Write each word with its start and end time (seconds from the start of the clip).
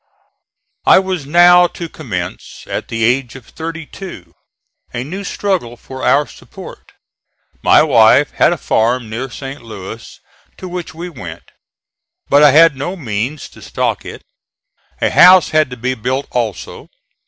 I 0.87 0.97
was 0.97 1.27
now 1.27 1.67
to 1.67 1.87
commence, 1.87 2.63
at 2.65 2.87
the 2.87 3.03
age 3.03 3.35
of 3.35 3.45
thirty 3.45 3.85
two, 3.85 4.33
a 4.91 5.03
new 5.03 5.23
struggle 5.23 5.77
for 5.77 6.03
our 6.03 6.25
support. 6.25 6.93
My 7.61 7.83
wife 7.83 8.31
had 8.31 8.51
a 8.51 8.57
farm 8.57 9.11
near 9.11 9.29
St. 9.29 9.61
Louis, 9.61 10.19
to 10.57 10.67
which 10.67 10.95
we 10.95 11.07
went, 11.07 11.51
but 12.29 12.41
I 12.41 12.49
had 12.49 12.75
no 12.75 12.95
means 12.95 13.47
to 13.49 13.61
stock 13.61 14.03
it. 14.03 14.23
A 15.03 15.11
house 15.11 15.49
had 15.49 15.69
to 15.69 15.77
be 15.77 15.93
built 15.93 16.25
also. 16.31 16.89